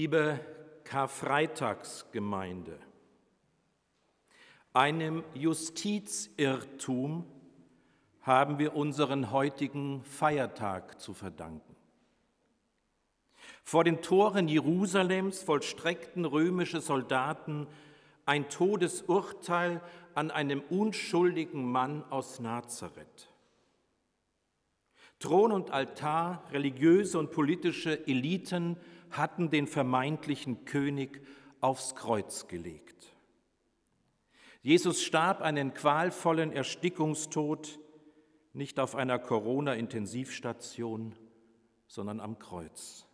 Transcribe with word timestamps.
Liebe 0.00 0.40
Karfreitagsgemeinde, 0.84 2.78
einem 4.72 5.24
Justizirrtum 5.34 7.26
haben 8.22 8.58
wir 8.58 8.74
unseren 8.74 9.30
heutigen 9.30 10.02
Feiertag 10.04 11.02
zu 11.02 11.12
verdanken. 11.12 11.76
Vor 13.62 13.84
den 13.84 14.00
Toren 14.00 14.48
Jerusalems 14.48 15.42
vollstreckten 15.42 16.24
römische 16.24 16.80
Soldaten 16.80 17.66
ein 18.24 18.48
Todesurteil 18.48 19.82
an 20.14 20.30
einem 20.30 20.62
unschuldigen 20.70 21.70
Mann 21.70 22.04
aus 22.08 22.40
Nazareth. 22.40 23.28
Thron 25.18 25.52
und 25.52 25.72
Altar, 25.72 26.42
religiöse 26.52 27.18
und 27.18 27.32
politische 27.32 28.06
Eliten 28.06 28.78
hatten 29.10 29.50
den 29.50 29.66
vermeintlichen 29.66 30.64
König 30.64 31.22
aufs 31.60 31.94
Kreuz 31.94 32.48
gelegt. 32.48 33.14
Jesus 34.62 35.02
starb 35.02 35.40
einen 35.40 35.72
qualvollen 35.74 36.52
Erstickungstod, 36.52 37.78
nicht 38.52 38.78
auf 38.78 38.94
einer 38.94 39.18
Corona-Intensivstation, 39.18 41.14
sondern 41.86 42.20
am 42.20 42.38
Kreuz. 42.38 43.06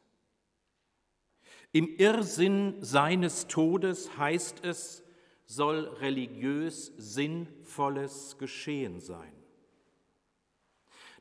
Im 1.72 1.88
Irrsinn 1.98 2.76
seines 2.80 3.46
Todes 3.46 4.16
heißt 4.16 4.64
es, 4.64 5.04
soll 5.44 5.84
religiös 6.00 6.92
Sinnvolles 6.96 8.38
geschehen 8.38 9.00
sein. 9.00 9.35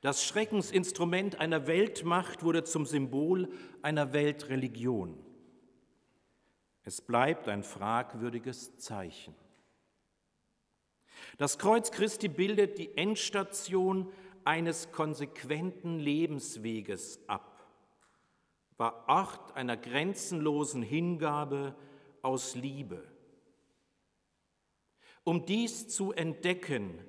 Das 0.06 0.24
Schreckensinstrument 0.24 1.40
einer 1.40 1.66
Weltmacht 1.66 2.44
wurde 2.44 2.64
zum 2.64 2.86
Symbol 2.86 3.50
einer 3.82 4.14
Weltreligion. 4.14 5.18
Es 6.84 7.02
bleibt 7.02 7.48
ein 7.48 7.64
fragwürdiges 7.64 8.78
Zeichen. 8.78 9.34
Das 11.40 11.58
Kreuz 11.58 11.90
Christi 11.90 12.28
bildet 12.28 12.78
die 12.78 12.96
Endstation 12.96 14.14
eines 14.44 14.92
konsequenten 14.92 15.98
Lebensweges 15.98 17.20
ab, 17.26 17.68
war 18.78 19.06
Ort 19.08 19.56
einer 19.56 19.76
grenzenlosen 19.76 20.84
Hingabe 20.84 21.76
aus 22.22 22.54
Liebe. 22.54 23.04
Um 25.24 25.48
dies 25.48 25.88
zu 25.88 26.12
entdecken, 26.12 27.00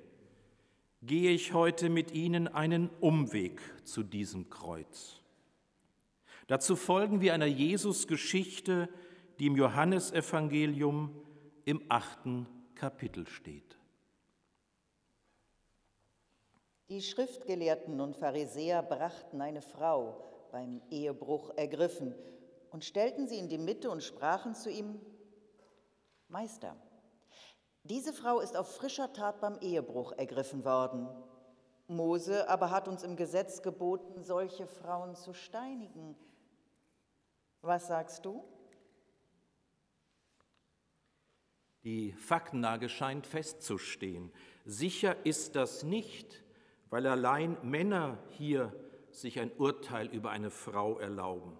gehe 1.01 1.31
ich 1.31 1.53
heute 1.53 1.89
mit 1.89 2.11
Ihnen 2.11 2.47
einen 2.47 2.89
Umweg 2.99 3.61
zu 3.85 4.03
diesem 4.03 4.49
Kreuz. 4.49 5.21
Dazu 6.47 6.75
folgen 6.75 7.21
wir 7.21 7.33
einer 7.33 7.45
Jesusgeschichte, 7.45 8.89
die 9.39 9.47
im 9.47 9.55
Johannesevangelium 9.55 11.13
im 11.65 11.83
achten 11.89 12.47
Kapitel 12.73 13.27
steht. 13.27 13.77
Die 16.89 17.01
Schriftgelehrten 17.01 17.99
und 17.99 18.15
Pharisäer 18.15 18.81
brachten 18.81 19.41
eine 19.41 19.61
Frau 19.61 20.23
beim 20.51 20.81
Ehebruch 20.89 21.51
ergriffen 21.57 22.15
und 22.71 22.85
stellten 22.85 23.27
sie 23.27 23.37
in 23.37 23.49
die 23.49 23.57
Mitte 23.57 23.91
und 23.91 24.03
sprachen 24.03 24.55
zu 24.55 24.69
ihm, 24.69 24.99
Meister, 26.29 26.77
diese 27.89 28.13
Frau 28.13 28.39
ist 28.39 28.55
auf 28.55 28.75
frischer 28.75 29.13
Tat 29.13 29.41
beim 29.41 29.57
Ehebruch 29.59 30.11
ergriffen 30.13 30.65
worden. 30.65 31.07
Mose 31.87 32.49
aber 32.49 32.69
hat 32.69 32.87
uns 32.87 33.03
im 33.03 33.15
Gesetz 33.15 33.61
geboten, 33.61 34.23
solche 34.23 34.67
Frauen 34.67 35.15
zu 35.15 35.33
steinigen. 35.33 36.15
Was 37.61 37.87
sagst 37.87 38.25
du? 38.25 38.43
Die 41.83 42.11
Faktenlage 42.13 42.89
scheint 42.89 43.25
festzustehen. 43.25 44.33
Sicher 44.65 45.25
ist 45.25 45.55
das 45.55 45.83
nicht, 45.83 46.43
weil 46.89 47.07
allein 47.07 47.57
Männer 47.63 48.17
hier 48.31 48.73
sich 49.09 49.39
ein 49.39 49.51
Urteil 49.57 50.07
über 50.07 50.31
eine 50.31 50.49
Frau 50.49 50.99
erlauben. 50.99 51.57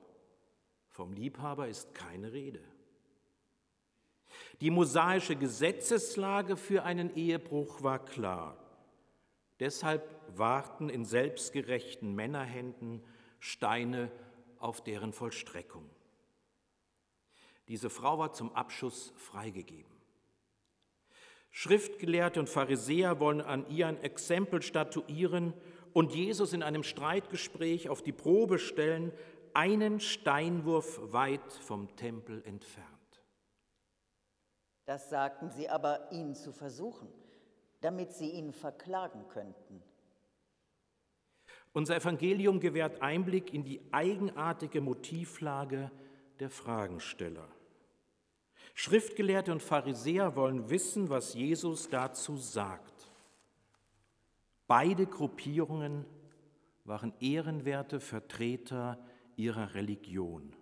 Vom 0.90 1.14
Liebhaber 1.14 1.68
ist 1.70 1.96
keine 1.96 2.34
Rede. 2.34 2.60
Die 4.62 4.72
mosaische 4.72 5.36
Gesetzeslage 5.36 6.58
für 6.58 6.84
einen 6.84 7.16
Ehebruch 7.16 7.84
war 7.84 8.04
klar. 8.04 8.58
Deshalb 9.60 10.04
warten 10.36 10.90
in 10.90 11.06
selbstgerechten 11.06 12.14
Männerhänden 12.14 13.04
Steine 13.40 14.12
auf 14.60 14.84
deren 14.84 15.14
Vollstreckung. 15.14 15.90
Diese 17.68 17.90
Frau 17.90 18.18
war 18.18 18.34
zum 18.34 18.54
Abschuss 18.56 19.14
freigegeben. 19.16 19.92
Schriftgelehrte 21.52 22.40
und 22.40 22.50
Pharisäer 22.50 23.20
wollen 23.20 23.42
an 23.42 23.68
ihr 23.70 23.88
ein 23.88 24.02
Exempel 24.02 24.62
statuieren 24.62 25.54
und 25.94 26.14
Jesus 26.14 26.54
in 26.54 26.62
einem 26.62 26.84
Streitgespräch 26.84 27.90
auf 27.90 28.04
die 28.04 28.12
Probe 28.12 28.60
stellen, 28.60 29.12
einen 29.54 30.00
Steinwurf 30.00 31.00
weit 31.12 31.52
vom 31.52 31.96
Tempel 31.96 32.44
entfernt. 32.46 32.97
Das 34.88 35.10
sagten 35.10 35.52
sie 35.52 35.68
aber, 35.68 36.10
ihn 36.14 36.34
zu 36.34 36.54
versuchen, 36.54 37.10
damit 37.82 38.14
sie 38.14 38.32
ihn 38.32 38.54
verklagen 38.54 39.28
könnten. 39.28 39.84
Unser 41.74 41.98
Evangelium 41.98 42.62
gewährt 42.62 43.02
Einblick 43.02 43.54
in 43.54 43.66
die 43.66 43.82
eigenartige 43.92 44.80
Motivlage 44.80 45.92
der 46.40 46.50
Fragensteller. 46.50 47.50
Schriftgelehrte 48.76 49.52
und 49.52 49.62
Pharisäer 49.62 50.38
wollen 50.38 50.70
wissen, 50.70 51.10
was 51.10 51.34
Jesus 51.34 51.90
dazu 51.90 52.38
sagt. 52.38 53.12
Beide 54.68 55.06
Gruppierungen 55.06 56.06
waren 56.86 57.14
ehrenwerte 57.20 58.00
Vertreter 58.00 58.98
ihrer 59.36 59.74
Religion. 59.74 60.54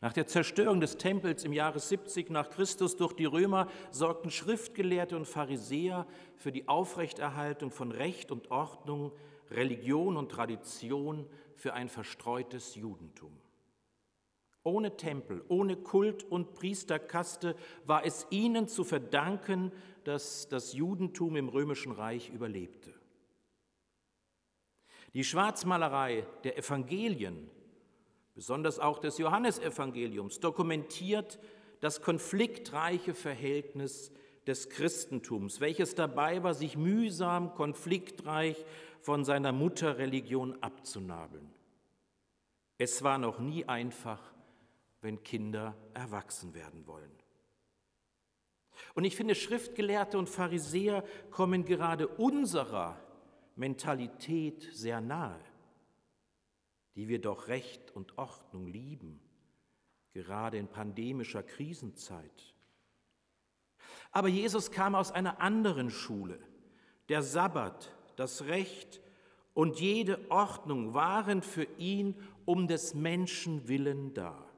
Nach 0.00 0.12
der 0.12 0.26
Zerstörung 0.26 0.80
des 0.80 0.96
Tempels 0.96 1.44
im 1.44 1.52
Jahre 1.52 1.78
70 1.78 2.30
nach 2.30 2.50
Christus 2.50 2.96
durch 2.96 3.12
die 3.12 3.24
Römer 3.24 3.68
sorgten 3.90 4.30
Schriftgelehrte 4.30 5.16
und 5.16 5.26
Pharisäer 5.26 6.06
für 6.36 6.52
die 6.52 6.68
Aufrechterhaltung 6.68 7.70
von 7.70 7.92
Recht 7.92 8.32
und 8.32 8.50
Ordnung, 8.50 9.12
Religion 9.50 10.16
und 10.16 10.30
Tradition 10.30 11.26
für 11.54 11.74
ein 11.74 11.88
verstreutes 11.88 12.74
Judentum. 12.74 13.36
Ohne 14.64 14.96
Tempel, 14.96 15.44
ohne 15.48 15.76
Kult 15.76 16.24
und 16.24 16.54
Priesterkaste 16.54 17.56
war 17.84 18.04
es 18.04 18.26
ihnen 18.30 18.68
zu 18.68 18.84
verdanken, 18.84 19.72
dass 20.04 20.48
das 20.48 20.72
Judentum 20.72 21.36
im 21.36 21.48
römischen 21.48 21.92
Reich 21.92 22.30
überlebte. 22.30 22.94
Die 25.14 25.24
Schwarzmalerei 25.24 26.26
der 26.44 26.56
Evangelien 26.56 27.50
besonders 28.34 28.78
auch 28.78 28.98
des 28.98 29.18
Johannesevangeliums, 29.18 30.40
dokumentiert 30.40 31.38
das 31.80 32.00
konfliktreiche 32.00 33.14
Verhältnis 33.14 34.12
des 34.46 34.70
Christentums, 34.70 35.60
welches 35.60 35.94
dabei 35.94 36.42
war, 36.42 36.54
sich 36.54 36.76
mühsam, 36.76 37.54
konfliktreich 37.54 38.64
von 39.00 39.24
seiner 39.24 39.52
Mutterreligion 39.52 40.62
abzunabeln. 40.62 41.52
Es 42.78 43.02
war 43.02 43.18
noch 43.18 43.38
nie 43.38 43.64
einfach, 43.66 44.20
wenn 45.00 45.22
Kinder 45.22 45.76
erwachsen 45.94 46.54
werden 46.54 46.86
wollen. 46.86 47.10
Und 48.94 49.04
ich 49.04 49.16
finde, 49.16 49.34
Schriftgelehrte 49.34 50.18
und 50.18 50.28
Pharisäer 50.28 51.04
kommen 51.30 51.64
gerade 51.64 52.08
unserer 52.08 52.98
Mentalität 53.56 54.68
sehr 54.72 55.00
nahe 55.00 55.38
die 56.94 57.08
wir 57.08 57.20
doch 57.20 57.48
Recht 57.48 57.90
und 57.90 58.18
Ordnung 58.18 58.66
lieben, 58.66 59.20
gerade 60.12 60.58
in 60.58 60.68
pandemischer 60.68 61.42
Krisenzeit. 61.42 62.54
Aber 64.10 64.28
Jesus 64.28 64.70
kam 64.70 64.94
aus 64.94 65.10
einer 65.10 65.40
anderen 65.40 65.90
Schule. 65.90 66.38
Der 67.08 67.22
Sabbat, 67.22 67.92
das 68.16 68.44
Recht 68.44 69.00
und 69.54 69.80
jede 69.80 70.30
Ordnung 70.30 70.94
waren 70.94 71.42
für 71.42 71.64
ihn 71.78 72.14
um 72.44 72.68
des 72.68 72.94
Menschen 72.94 73.68
willen 73.68 74.14
da. 74.14 74.48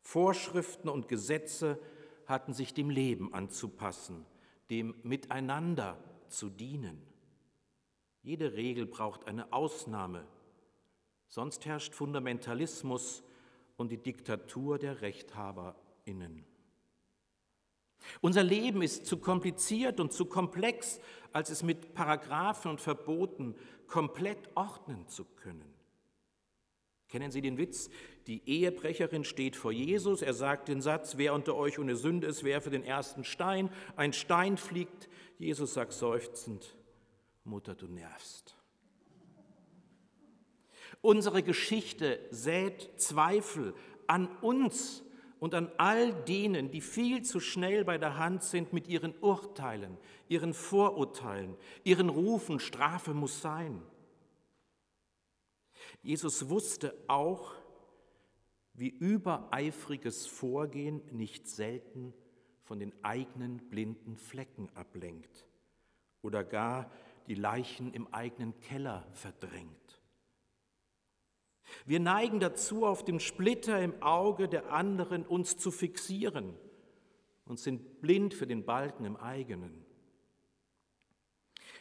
Vorschriften 0.00 0.88
und 0.88 1.08
Gesetze 1.08 1.78
hatten 2.26 2.52
sich 2.52 2.74
dem 2.74 2.90
Leben 2.90 3.32
anzupassen, 3.32 4.24
dem 4.70 4.94
Miteinander 5.02 5.98
zu 6.28 6.50
dienen. 6.50 7.02
Jede 8.22 8.54
Regel 8.54 8.86
braucht 8.86 9.26
eine 9.26 9.52
Ausnahme, 9.52 10.26
Sonst 11.34 11.66
herrscht 11.66 11.96
Fundamentalismus 11.96 13.24
und 13.76 13.90
die 13.90 13.96
Diktatur 13.96 14.78
der 14.78 15.00
Rechthaberinnen. 15.00 16.44
Unser 18.20 18.44
Leben 18.44 18.82
ist 18.82 19.04
zu 19.06 19.16
kompliziert 19.16 19.98
und 19.98 20.12
zu 20.12 20.26
komplex, 20.26 21.00
als 21.32 21.50
es 21.50 21.64
mit 21.64 21.92
Paragraphen 21.92 22.70
und 22.70 22.80
Verboten 22.80 23.56
komplett 23.88 24.48
ordnen 24.54 25.08
zu 25.08 25.24
können. 25.24 25.74
Kennen 27.08 27.32
Sie 27.32 27.40
den 27.40 27.58
Witz? 27.58 27.90
Die 28.28 28.48
Ehebrecherin 28.48 29.24
steht 29.24 29.56
vor 29.56 29.72
Jesus, 29.72 30.22
er 30.22 30.34
sagt 30.34 30.68
den 30.68 30.80
Satz, 30.80 31.16
wer 31.16 31.34
unter 31.34 31.56
euch 31.56 31.80
ohne 31.80 31.96
Sünde 31.96 32.28
ist, 32.28 32.44
werfe 32.44 32.70
den 32.70 32.84
ersten 32.84 33.24
Stein. 33.24 33.70
Ein 33.96 34.12
Stein 34.12 34.56
fliegt, 34.56 35.08
Jesus 35.38 35.74
sagt 35.74 35.94
seufzend, 35.94 36.76
Mutter, 37.42 37.74
du 37.74 37.88
nervst. 37.88 38.56
Unsere 41.04 41.42
Geschichte 41.42 42.18
sät 42.30 42.98
Zweifel 42.98 43.74
an 44.06 44.26
uns 44.40 45.04
und 45.38 45.54
an 45.54 45.70
all 45.76 46.14
denen, 46.24 46.70
die 46.70 46.80
viel 46.80 47.20
zu 47.20 47.40
schnell 47.40 47.84
bei 47.84 47.98
der 47.98 48.16
Hand 48.16 48.42
sind 48.42 48.72
mit 48.72 48.88
ihren 48.88 49.14
Urteilen, 49.18 49.98
ihren 50.28 50.54
Vorurteilen, 50.54 51.58
ihren 51.82 52.08
Rufen, 52.08 52.58
Strafe 52.58 53.12
muss 53.12 53.42
sein. 53.42 53.82
Jesus 56.00 56.48
wusste 56.48 56.94
auch, 57.06 57.52
wie 58.72 58.88
übereifriges 58.88 60.26
Vorgehen 60.26 61.02
nicht 61.12 61.46
selten 61.48 62.14
von 62.62 62.78
den 62.78 62.94
eigenen 63.04 63.58
blinden 63.68 64.16
Flecken 64.16 64.70
ablenkt 64.74 65.44
oder 66.22 66.44
gar 66.44 66.90
die 67.26 67.34
Leichen 67.34 67.92
im 67.92 68.06
eigenen 68.14 68.58
Keller 68.60 69.06
verdrängt. 69.12 70.00
Wir 71.86 72.00
neigen 72.00 72.40
dazu, 72.40 72.86
auf 72.86 73.04
dem 73.04 73.20
Splitter 73.20 73.80
im 73.80 74.02
Auge 74.02 74.48
der 74.48 74.72
anderen 74.72 75.24
uns 75.26 75.56
zu 75.56 75.70
fixieren 75.70 76.54
und 77.46 77.58
sind 77.58 78.00
blind 78.00 78.34
für 78.34 78.46
den 78.46 78.64
Balken 78.64 79.04
im 79.04 79.16
eigenen. 79.16 79.84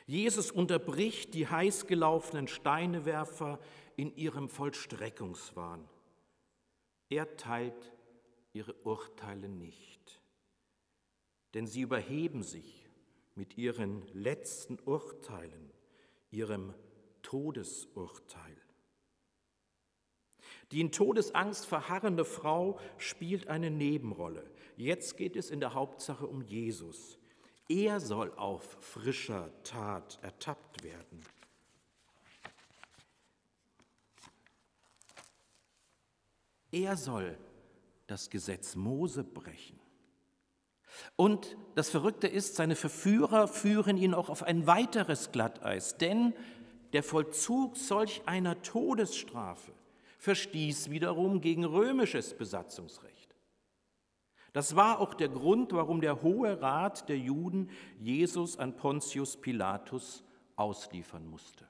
Jesus 0.05 0.51
unterbricht 0.51 1.33
die 1.33 1.47
heißgelaufenen 1.47 2.47
Steinewerfer 2.47 3.59
in 3.95 4.15
ihrem 4.15 4.49
Vollstreckungswahn. 4.49 5.87
Er 7.09 7.37
teilt 7.37 7.93
ihre 8.53 8.73
Urteile 8.83 9.47
nicht, 9.47 10.19
denn 11.53 11.67
sie 11.67 11.81
überheben 11.81 12.43
sich 12.43 12.89
mit 13.35 13.57
ihren 13.57 14.05
letzten 14.13 14.79
Urteilen, 14.79 15.71
ihrem 16.31 16.73
Todesurteil. 17.21 18.57
Die 20.71 20.81
in 20.81 20.91
Todesangst 20.91 21.65
verharrende 21.65 22.25
Frau 22.25 22.79
spielt 22.97 23.47
eine 23.47 23.69
Nebenrolle. 23.69 24.43
Jetzt 24.77 25.17
geht 25.17 25.35
es 25.35 25.51
in 25.51 25.59
der 25.59 25.73
Hauptsache 25.73 26.25
um 26.25 26.41
Jesus. 26.41 27.19
Er 27.69 27.99
soll 27.99 28.33
auf 28.35 28.77
frischer 28.81 29.51
Tat 29.63 30.19
ertappt 30.21 30.83
werden. 30.83 31.21
Er 36.71 36.97
soll 36.97 37.37
das 38.07 38.29
Gesetz 38.29 38.75
Mose 38.75 39.23
brechen. 39.23 39.79
Und 41.15 41.55
das 41.75 41.89
Verrückte 41.89 42.27
ist, 42.27 42.55
seine 42.55 42.75
Verführer 42.75 43.47
führen 43.47 43.97
ihn 43.97 44.13
auch 44.13 44.29
auf 44.29 44.43
ein 44.43 44.67
weiteres 44.67 45.31
Glatteis, 45.31 45.97
denn 45.97 46.33
der 46.93 47.03
Vollzug 47.03 47.77
solch 47.77 48.23
einer 48.25 48.61
Todesstrafe 48.61 49.71
verstieß 50.23 50.89
wiederum 50.89 51.41
gegen 51.41 51.65
römisches 51.65 52.33
Besatzungsrecht. 52.33 53.35
Das 54.53 54.77
war 54.77 55.01
auch 55.01 55.15
der 55.15 55.27
Grund, 55.27 55.73
warum 55.73 55.99
der 55.99 56.21
Hohe 56.21 56.61
Rat 56.61 57.09
der 57.09 57.17
Juden 57.17 57.69
Jesus 57.99 58.57
an 58.57 58.77
Pontius 58.77 59.35
Pilatus 59.35 60.23
ausliefern 60.55 61.27
musste. 61.27 61.67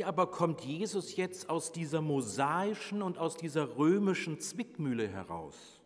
Wie 0.00 0.04
aber 0.06 0.30
kommt 0.30 0.62
Jesus 0.62 1.16
jetzt 1.16 1.50
aus 1.50 1.72
dieser 1.72 2.00
mosaischen 2.00 3.02
und 3.02 3.18
aus 3.18 3.36
dieser 3.36 3.76
römischen 3.76 4.40
Zwickmühle 4.40 5.06
heraus? 5.06 5.82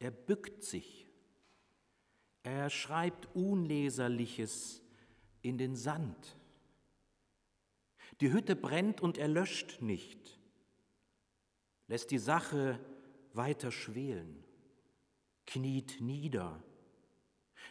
Er 0.00 0.10
bückt 0.10 0.64
sich. 0.64 1.06
Er 2.42 2.70
schreibt 2.70 3.28
Unleserliches 3.36 4.82
in 5.42 5.58
den 5.58 5.76
Sand. 5.76 6.36
Die 8.20 8.32
Hütte 8.32 8.56
brennt 8.56 9.00
und 9.00 9.16
erlöscht 9.16 9.80
nicht, 9.80 10.40
lässt 11.86 12.10
die 12.10 12.18
Sache 12.18 12.80
weiter 13.32 13.70
schwelen, 13.70 14.42
kniet 15.46 16.00
nieder, 16.00 16.60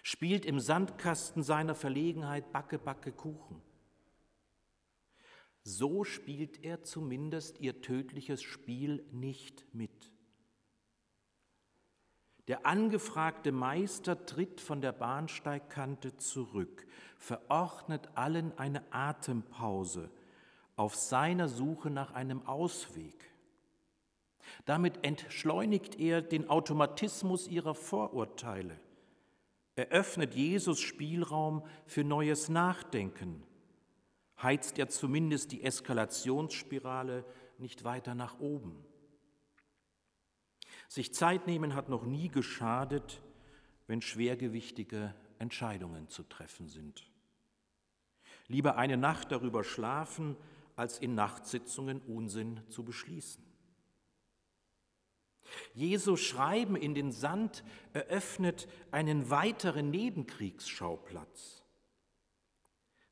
spielt 0.03 0.45
im 0.45 0.61
Sandkasten 0.61 1.43
seiner 1.43 1.75
Verlegenheit 1.75 2.53
Backe, 2.53 2.79
Backe, 2.79 3.11
Kuchen. 3.11 3.66
So 5.69 6.05
spielt 6.05 6.63
er 6.63 6.83
zumindest 6.83 7.59
ihr 7.59 7.81
tödliches 7.81 8.41
Spiel 8.41 9.03
nicht 9.11 9.65
mit. 9.73 10.13
Der 12.47 12.65
angefragte 12.65 13.51
Meister 13.51 14.25
tritt 14.25 14.61
von 14.61 14.79
der 14.79 14.93
Bahnsteigkante 14.93 16.15
zurück, 16.15 16.87
verordnet 17.17 18.07
allen 18.15 18.57
eine 18.57 18.81
Atempause 18.93 20.09
auf 20.77 20.95
seiner 20.95 21.49
Suche 21.49 21.89
nach 21.89 22.13
einem 22.13 22.47
Ausweg. 22.47 23.29
Damit 24.63 25.03
entschleunigt 25.03 25.99
er 25.99 26.21
den 26.21 26.49
Automatismus 26.49 27.45
ihrer 27.49 27.75
Vorurteile, 27.75 28.79
eröffnet 29.75 30.33
Jesus 30.33 30.79
Spielraum 30.79 31.61
für 31.85 32.05
neues 32.05 32.47
Nachdenken 32.47 33.43
heizt 34.41 34.77
er 34.77 34.89
zumindest 34.89 35.51
die 35.51 35.63
Eskalationsspirale 35.63 37.25
nicht 37.57 37.83
weiter 37.83 38.15
nach 38.15 38.39
oben. 38.39 38.85
Sich 40.87 41.13
Zeit 41.13 41.47
nehmen 41.47 41.75
hat 41.75 41.89
noch 41.89 42.05
nie 42.05 42.29
geschadet, 42.29 43.21
wenn 43.87 44.01
schwergewichtige 44.01 45.13
Entscheidungen 45.39 46.07
zu 46.07 46.23
treffen 46.23 46.67
sind. 46.67 47.09
Lieber 48.47 48.77
eine 48.77 48.97
Nacht 48.97 49.31
darüber 49.31 49.63
schlafen, 49.63 50.37
als 50.75 50.99
in 50.99 51.15
Nachtsitzungen 51.15 52.01
Unsinn 52.01 52.61
zu 52.69 52.83
beschließen. 52.83 53.43
Jesu 55.73 56.15
Schreiben 56.15 56.75
in 56.75 56.93
den 56.93 57.11
Sand 57.11 57.63
eröffnet 57.93 58.67
einen 58.91 59.29
weiteren 59.29 59.89
Nebenkriegsschauplatz. 59.89 61.63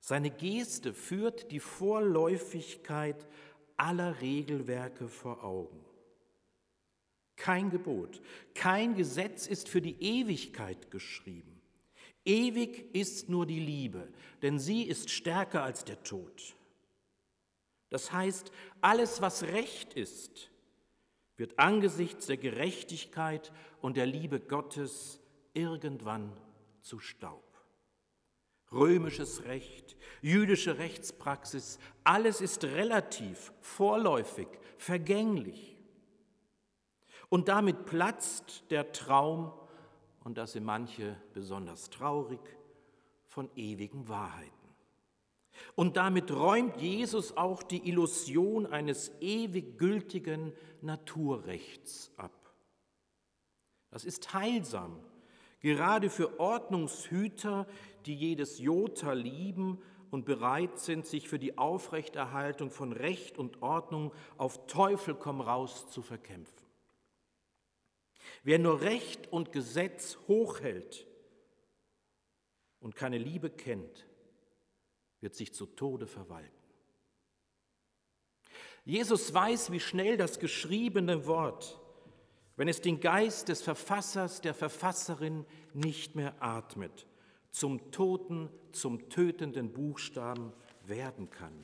Seine 0.07 0.29
Geste 0.29 0.93
führt 0.93 1.49
die 1.51 1.59
Vorläufigkeit 1.59 3.27
aller 3.75 4.21
Regelwerke 4.21 5.07
vor 5.07 5.43
Augen. 5.43 5.83
Kein 7.35 7.71
Gebot, 7.71 8.21
kein 8.53 8.93
Gesetz 8.93 9.47
ist 9.47 9.67
für 9.67 9.81
die 9.81 9.99
Ewigkeit 9.99 10.91
geschrieben. 10.91 11.59
Ewig 12.23 12.93
ist 12.93 13.29
nur 13.29 13.47
die 13.47 13.59
Liebe, 13.59 14.07
denn 14.43 14.59
sie 14.59 14.83
ist 14.83 15.09
stärker 15.09 15.63
als 15.63 15.85
der 15.85 16.03
Tod. 16.03 16.55
Das 17.89 18.11
heißt, 18.11 18.51
alles, 18.81 19.23
was 19.23 19.41
recht 19.41 19.95
ist, 19.95 20.51
wird 21.35 21.57
angesichts 21.57 22.27
der 22.27 22.37
Gerechtigkeit 22.37 23.51
und 23.81 23.97
der 23.97 24.05
Liebe 24.05 24.39
Gottes 24.39 25.19
irgendwann 25.55 26.31
zu 26.83 26.99
Staub. 26.99 27.44
Römisches 28.75 29.45
Recht, 29.45 29.95
jüdische 30.21 30.77
Rechtspraxis, 30.77 31.79
alles 32.03 32.41
ist 32.41 32.63
relativ, 32.65 33.53
vorläufig, 33.61 34.47
vergänglich. 34.77 35.77
Und 37.29 37.47
damit 37.47 37.85
platzt 37.85 38.63
der 38.69 38.91
Traum, 38.91 39.51
und 40.23 40.37
das 40.37 40.51
sind 40.51 40.65
manche 40.65 41.15
besonders 41.33 41.89
traurig, 41.89 42.39
von 43.27 43.49
ewigen 43.55 44.07
Wahrheiten. 44.07 44.51
Und 45.75 45.97
damit 45.97 46.31
räumt 46.31 46.81
Jesus 46.81 47.35
auch 47.35 47.63
die 47.63 47.87
Illusion 47.87 48.65
eines 48.65 49.11
ewig 49.21 49.77
gültigen 49.77 50.53
Naturrechts 50.81 52.11
ab. 52.17 52.31
Das 53.89 54.03
ist 54.05 54.33
heilsam, 54.33 54.99
gerade 55.61 56.09
für 56.09 56.39
Ordnungshüter, 56.39 57.67
die 58.05 58.15
jedes 58.15 58.59
Jota 58.59 59.13
lieben 59.13 59.81
und 60.11 60.25
bereit 60.25 60.79
sind, 60.79 61.05
sich 61.05 61.27
für 61.27 61.39
die 61.39 61.57
Aufrechterhaltung 61.57 62.71
von 62.71 62.93
Recht 62.93 63.37
und 63.37 63.61
Ordnung 63.61 64.13
auf 64.37 64.67
Teufel 64.67 65.15
komm 65.15 65.41
raus 65.41 65.89
zu 65.89 66.01
verkämpfen. 66.01 66.65
Wer 68.43 68.59
nur 68.59 68.81
Recht 68.81 69.31
und 69.31 69.51
Gesetz 69.51 70.17
hochhält 70.27 71.05
und 72.79 72.95
keine 72.95 73.17
Liebe 73.17 73.49
kennt, 73.49 74.07
wird 75.19 75.35
sich 75.35 75.53
zu 75.53 75.65
Tode 75.65 76.07
verwalten. 76.07 76.51
Jesus 78.83 79.33
weiß, 79.33 79.71
wie 79.71 79.79
schnell 79.79 80.15
das 80.15 80.39
geschriebene 80.39 81.25
Wort, 81.25 81.79
wenn 82.55 82.67
es 82.67 82.81
den 82.81 82.99
Geist 82.99 83.49
des 83.49 83.63
Verfassers, 83.63 84.41
der 84.41 84.53
Verfasserin 84.53 85.45
nicht 85.73 86.15
mehr 86.15 86.35
atmet, 86.39 87.07
zum 87.55 87.89
toten, 87.89 88.49
zum 88.73 89.07
tötenden 89.07 89.71
Buchstaben 89.71 90.51
werden 90.83 91.29
kann. 91.29 91.63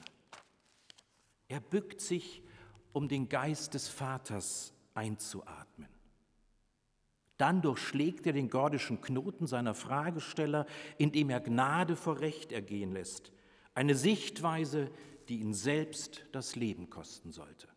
Er 1.50 1.60
bückt 1.60 2.00
sich, 2.00 2.41
um 2.93 3.10
den 3.10 3.27
Geist 3.27 3.74
des 3.74 3.89
Vaters 3.89 4.74
einzuatmen. 4.93 5.89
Dann 7.36 7.62
durchschlägt 7.62 8.25
er 8.25 8.31
den 8.31 8.50
gordischen 8.50 9.01
Knoten 9.01 9.48
seiner 9.48 9.74
Fragesteller, 9.74 10.65
indem 10.98 11.29
er 11.29 11.41
Gnade 11.41 11.98
vor 11.98 12.21
Recht 12.21 12.53
ergehen 12.53 12.93
lässt, 12.93 13.33
eine 13.74 13.95
Sichtweise, 13.95 14.89
die 15.27 15.41
ihn 15.41 15.53
selbst 15.53 16.25
das 16.31 16.55
Leben 16.55 16.89
kosten 16.89 17.33
sollte. 17.33 17.67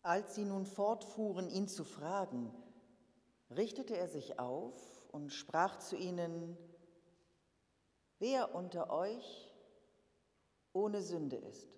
Als 0.00 0.34
sie 0.34 0.46
nun 0.46 0.64
fortfuhren, 0.64 1.50
ihn 1.50 1.68
zu 1.68 1.84
fragen, 1.84 2.50
richtete 3.50 3.96
er 3.98 4.08
sich 4.08 4.38
auf 4.38 4.93
und 5.14 5.32
sprach 5.32 5.78
zu 5.78 5.96
ihnen, 5.96 6.58
wer 8.18 8.52
unter 8.52 8.90
euch 8.90 9.48
ohne 10.72 11.02
Sünde 11.02 11.36
ist, 11.36 11.68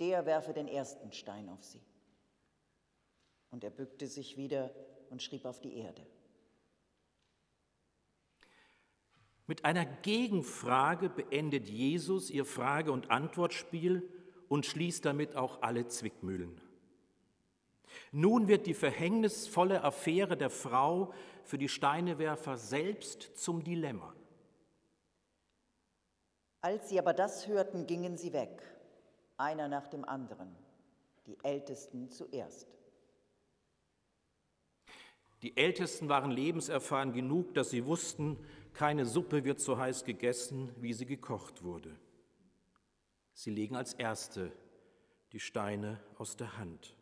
der 0.00 0.24
werfe 0.24 0.54
den 0.54 0.66
ersten 0.66 1.12
Stein 1.12 1.50
auf 1.50 1.62
sie. 1.62 1.82
Und 3.50 3.64
er 3.64 3.70
bückte 3.70 4.06
sich 4.06 4.38
wieder 4.38 4.74
und 5.10 5.22
schrieb 5.22 5.44
auf 5.44 5.60
die 5.60 5.74
Erde. 5.74 6.06
Mit 9.46 9.66
einer 9.66 9.84
Gegenfrage 9.84 11.10
beendet 11.10 11.68
Jesus 11.68 12.30
ihr 12.30 12.46
Frage- 12.46 12.92
und 12.92 13.10
Antwortspiel 13.10 14.08
und 14.48 14.64
schließt 14.64 15.04
damit 15.04 15.36
auch 15.36 15.60
alle 15.60 15.86
Zwickmühlen. 15.86 16.62
Nun 18.12 18.48
wird 18.48 18.66
die 18.66 18.74
verhängnisvolle 18.74 19.84
Affäre 19.84 20.36
der 20.36 20.50
Frau 20.50 21.12
für 21.44 21.58
die 21.58 21.68
Steinewerfer 21.68 22.56
selbst 22.56 23.36
zum 23.36 23.62
Dilemma. 23.64 24.14
Als 26.60 26.88
sie 26.88 26.98
aber 26.98 27.14
das 27.14 27.46
hörten, 27.46 27.86
gingen 27.86 28.16
sie 28.16 28.32
weg, 28.32 28.62
einer 29.36 29.68
nach 29.68 29.86
dem 29.86 30.04
anderen, 30.04 30.54
die 31.26 31.38
Ältesten 31.42 32.10
zuerst. 32.10 32.68
Die 35.42 35.56
Ältesten 35.56 36.10
waren 36.10 36.30
lebenserfahren 36.30 37.12
genug, 37.12 37.54
dass 37.54 37.70
sie 37.70 37.86
wussten, 37.86 38.36
keine 38.74 39.06
Suppe 39.06 39.44
wird 39.44 39.60
so 39.60 39.78
heiß 39.78 40.04
gegessen, 40.04 40.70
wie 40.76 40.92
sie 40.92 41.06
gekocht 41.06 41.62
wurde. 41.62 41.96
Sie 43.32 43.50
legen 43.50 43.74
als 43.74 43.94
Erste 43.94 44.52
die 45.32 45.40
Steine 45.40 45.98
aus 46.18 46.36
der 46.36 46.58
Hand. 46.58 46.94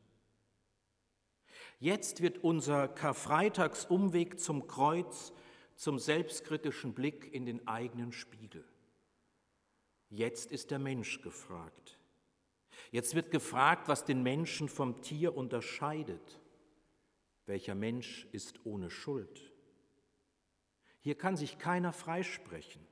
Jetzt 1.81 2.23
wird 2.23 2.43
unser 2.43 2.89
Karfreitagsumweg 2.89 4.41
zum 4.41 4.67
Kreuz 4.67 5.33
zum 5.77 5.99
selbstkritischen 5.99 6.93
Blick 6.93 7.33
in 7.33 7.47
den 7.47 7.69
eigenen 7.69 8.11
Spiegel. 8.11 8.65
Jetzt 10.11 10.51
ist 10.51 10.73
der 10.73 10.81
Mensch 10.81 11.23
gefragt. 11.23 11.99
Jetzt 12.91 13.15
wird 13.15 13.31
gefragt, 13.31 13.87
was 13.87 14.05
den 14.05 14.23
Menschen 14.23 14.69
vom 14.69 15.03
Tier 15.03 15.37
unterscheidet. 15.37 16.41
Welcher 17.47 17.75
Mensch 17.75 18.27
ist 18.33 18.65
ohne 18.65 18.91
Schuld? 18.91 19.53
Hier 21.01 21.17
kann 21.17 21.37
sich 21.37 21.59
keiner 21.59 21.93
freisprechen. 21.93 22.85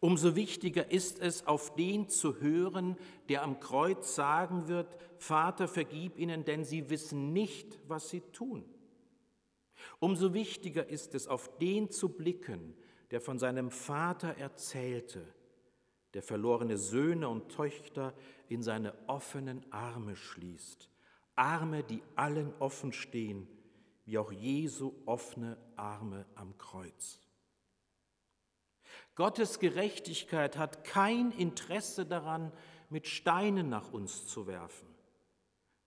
Umso 0.00 0.36
wichtiger 0.36 0.90
ist 0.90 1.20
es, 1.20 1.46
auf 1.46 1.74
den 1.74 2.08
zu 2.08 2.40
hören, 2.40 2.96
der 3.28 3.42
am 3.42 3.60
Kreuz 3.60 4.14
sagen 4.14 4.68
wird, 4.68 4.88
Vater, 5.18 5.68
vergib 5.68 6.18
ihnen, 6.18 6.44
denn 6.44 6.64
sie 6.64 6.90
wissen 6.90 7.32
nicht, 7.32 7.78
was 7.88 8.10
sie 8.10 8.20
tun. 8.20 8.64
Umso 9.98 10.34
wichtiger 10.34 10.86
ist 10.88 11.14
es, 11.14 11.26
auf 11.28 11.56
den 11.58 11.90
zu 11.90 12.10
blicken, 12.10 12.74
der 13.10 13.20
von 13.20 13.38
seinem 13.38 13.70
Vater 13.70 14.36
erzählte, 14.36 15.26
der 16.14 16.22
verlorene 16.22 16.76
Söhne 16.76 17.28
und 17.28 17.50
Töchter 17.50 18.14
in 18.48 18.62
seine 18.62 18.94
offenen 19.06 19.64
Arme 19.72 20.16
schließt, 20.16 20.90
Arme, 21.34 21.82
die 21.82 22.02
allen 22.14 22.52
offen 22.58 22.92
stehen, 22.92 23.48
wie 24.04 24.18
auch 24.18 24.32
Jesu 24.32 24.94
offene 25.04 25.56
Arme 25.76 26.26
am 26.34 26.56
Kreuz. 26.58 27.20
Gottes 29.16 29.58
Gerechtigkeit 29.58 30.56
hat 30.56 30.84
kein 30.84 31.32
Interesse 31.32 32.06
daran, 32.06 32.52
mit 32.90 33.08
Steinen 33.08 33.68
nach 33.68 33.92
uns 33.92 34.26
zu 34.26 34.46
werfen. 34.46 34.86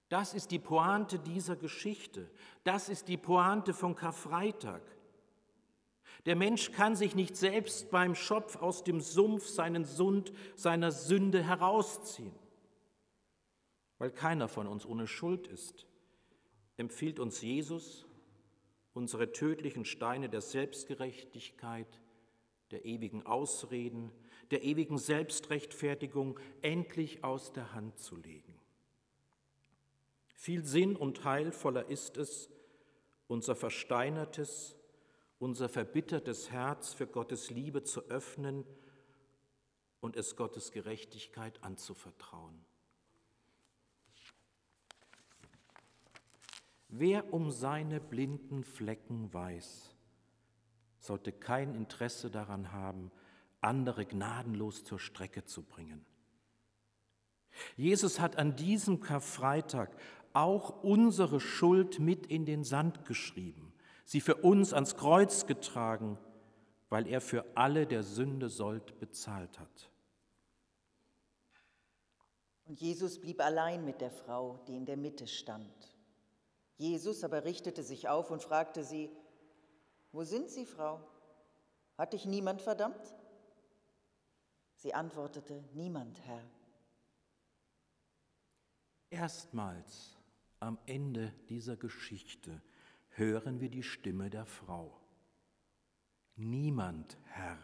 Das 0.09 0.33
ist 0.33 0.49
die 0.49 0.59
Pointe 0.59 1.19
dieser 1.19 1.55
Geschichte. 1.55 2.29
Das 2.63 2.89
ist 2.89 3.07
die 3.07 3.17
Pointe 3.17 3.73
von 3.73 3.95
Karfreitag. 3.95 4.81
Der 6.25 6.35
Mensch 6.35 6.71
kann 6.71 6.95
sich 6.95 7.15
nicht 7.15 7.37
selbst 7.37 7.91
beim 7.91 8.15
Schopf 8.15 8.57
aus 8.57 8.83
dem 8.83 8.99
Sumpf 8.99 9.47
seinen 9.47 9.85
Sund, 9.85 10.33
seiner 10.55 10.91
Sünde 10.91 11.43
herausziehen. 11.43 12.33
Weil 13.99 14.11
keiner 14.11 14.47
von 14.47 14.67
uns 14.67 14.85
ohne 14.85 15.07
Schuld 15.07 15.47
ist, 15.47 15.85
empfiehlt 16.77 17.19
uns 17.19 17.41
Jesus, 17.41 18.05
unsere 18.93 19.31
tödlichen 19.31 19.85
Steine 19.85 20.29
der 20.29 20.41
Selbstgerechtigkeit, 20.41 22.01
der 22.71 22.85
ewigen 22.85 23.25
Ausreden, 23.25 24.11
der 24.51 24.63
ewigen 24.63 24.97
Selbstrechtfertigung 24.97 26.39
endlich 26.61 27.23
aus 27.23 27.53
der 27.53 27.73
Hand 27.73 27.99
zu 27.99 28.15
legen. 28.15 28.59
Viel 30.35 30.63
Sinn 30.63 30.95
und 30.95 31.23
heilvoller 31.25 31.87
ist 31.89 32.17
es, 32.17 32.49
unser 33.27 33.55
versteinertes, 33.55 34.75
unser 35.37 35.69
verbittertes 35.69 36.49
Herz 36.49 36.93
für 36.93 37.07
Gottes 37.07 37.49
Liebe 37.49 37.83
zu 37.83 38.01
öffnen 38.09 38.65
und 40.01 40.15
es 40.15 40.35
Gottes 40.35 40.71
Gerechtigkeit 40.71 41.63
anzuvertrauen. 41.63 42.65
Wer 46.87 47.33
um 47.33 47.51
seine 47.51 47.99
blinden 47.99 48.63
Flecken 48.63 49.31
weiß, 49.31 49.95
sollte 50.99 51.31
kein 51.31 51.75
Interesse 51.75 52.29
daran 52.29 52.71
haben, 52.71 53.11
andere 53.61 54.05
gnadenlos 54.05 54.83
zur 54.83 54.99
Strecke 54.99 55.45
zu 55.45 55.63
bringen. 55.63 56.05
Jesus 57.75 58.19
hat 58.19 58.37
an 58.37 58.55
diesem 58.55 58.99
Karfreitag 58.99 59.89
auch 60.33 60.83
unsere 60.83 61.39
Schuld 61.39 61.99
mit 61.99 62.27
in 62.27 62.45
den 62.45 62.63
Sand 62.63 63.05
geschrieben, 63.05 63.73
sie 64.05 64.21
für 64.21 64.35
uns 64.35 64.73
ans 64.73 64.95
Kreuz 64.95 65.47
getragen, 65.47 66.17
weil 66.89 67.07
er 67.07 67.21
für 67.21 67.45
alle 67.55 67.85
der 67.85 68.03
Sünde 68.03 68.49
Sold 68.49 68.99
bezahlt 68.99 69.59
hat. 69.59 69.89
Und 72.65 72.79
Jesus 72.79 73.19
blieb 73.19 73.41
allein 73.41 73.83
mit 73.83 73.99
der 73.99 74.11
Frau, 74.11 74.59
die 74.67 74.75
in 74.75 74.85
der 74.85 74.97
Mitte 74.97 75.25
stand. 75.25 75.73
Jesus 76.77 77.23
aber 77.23 77.43
richtete 77.43 77.83
sich 77.83 78.07
auf 78.07 78.29
und 78.29 78.43
fragte 78.43 78.83
sie, 78.83 79.09
Wo 80.11 80.23
sind 80.23 80.49
Sie, 80.49 80.65
Frau? 80.65 80.99
Hat 81.97 82.13
dich 82.13 82.25
niemand 82.25 82.61
verdammt? 82.61 83.13
Sie 84.75 84.93
antwortete, 84.93 85.63
Niemand, 85.73 86.19
Herr. 86.21 86.41
Erstmals 89.09 90.17
am 90.59 90.77
Ende 90.85 91.33
dieser 91.49 91.75
Geschichte 91.75 92.61
hören 93.09 93.59
wir 93.59 93.69
die 93.69 93.83
Stimme 93.83 94.29
der 94.29 94.45
Frau. 94.45 94.99
Niemand, 96.35 97.17
Herr, 97.25 97.59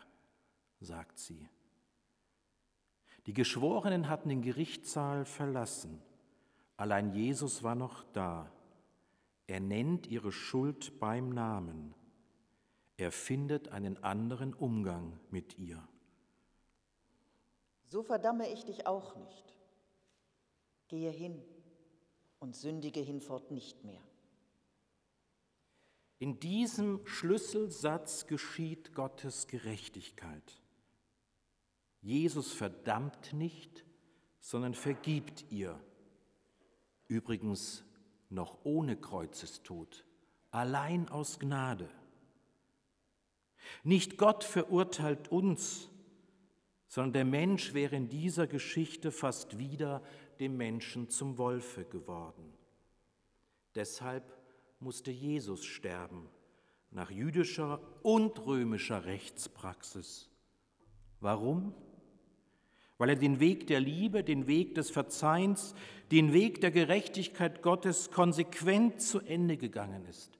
sagt 0.80 1.18
sie. 1.18 1.48
Die 3.26 3.34
Geschworenen 3.34 4.10
hatten 4.10 4.30
den 4.30 4.42
Gerichtssaal 4.42 5.26
verlassen. 5.26 6.02
Allein 6.78 7.14
Jesus 7.14 7.64
war 7.64 7.76
noch 7.76 8.04
da. 8.12 8.52
Er 9.48 9.60
nennt 9.60 10.08
ihre 10.08 10.32
Schuld 10.32 11.00
beim 11.00 11.30
Namen. 11.30 11.96
Er 12.98 13.12
findet 13.12 13.70
einen 13.70 14.02
anderen 14.04 14.54
Umgang 14.54 15.20
mit 15.30 15.58
ihr. 15.58 15.86
So 17.88 18.04
verdamme 18.04 18.50
ich 18.52 18.64
dich 18.66 18.88
auch 18.88 19.16
nicht. 19.16 19.58
Gehe 20.88 21.12
hin 21.12 21.42
und 22.40 22.56
sündige 22.56 23.02
hinfort 23.02 23.52
nicht 23.52 23.84
mehr. 23.84 24.02
In 26.20 26.40
diesem 26.40 27.06
Schlüsselsatz 27.06 28.28
geschieht 28.28 28.94
Gottes 28.94 29.48
Gerechtigkeit. 29.48 30.62
Jesus 32.02 32.54
verdammt 32.54 33.34
nicht, 33.34 33.84
sondern 34.40 34.74
vergibt 34.74 35.52
ihr. 35.52 35.80
Übrigens 37.08 37.84
noch 38.30 38.60
ohne 38.64 38.96
Kreuzestod, 38.96 40.06
allein 40.52 41.10
aus 41.10 41.40
Gnade. 41.40 41.90
Nicht 43.84 44.18
Gott 44.18 44.44
verurteilt 44.44 45.32
uns, 45.32 45.90
sondern 46.88 47.14
der 47.14 47.26
Mensch 47.26 47.74
wäre 47.74 47.96
in 47.96 48.10
dieser 48.10 48.48
Geschichte 48.48 49.12
fast 49.12 49.58
wieder 49.58 50.02
dem 50.40 50.58
Menschen 50.58 51.10
zum 51.10 51.38
Wolfe 51.38 51.86
geworden. 51.86 52.54
Deshalb 53.76 54.24
musste 54.80 55.12
Jesus 55.12 55.66
sterben, 55.66 56.30
nach 56.92 57.12
jüdischer 57.12 57.82
und 58.04 58.46
römischer 58.46 59.06
Rechtspraxis. 59.06 60.30
Warum? 61.20 61.74
Weil 62.98 63.10
er 63.10 63.16
den 63.18 63.42
Weg 63.42 63.68
der 63.68 63.82
Liebe, 63.82 64.24
den 64.24 64.48
Weg 64.48 64.76
des 64.76 64.90
Verzeihens, 64.90 65.76
den 66.12 66.32
Weg 66.32 66.62
der 66.62 66.72
Gerechtigkeit 66.72 67.62
Gottes 67.62 68.12
konsequent 68.12 69.02
zu 69.02 69.20
Ende 69.20 69.58
gegangen 69.58 70.06
ist, 70.06 70.40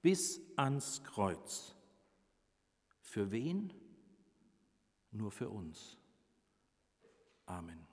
bis 0.00 0.40
ans 0.56 1.04
Kreuz. 1.04 1.76
Für 3.12 3.30
wen? 3.30 3.74
Nur 5.10 5.30
für 5.30 5.50
uns. 5.50 5.98
Amen. 7.44 7.86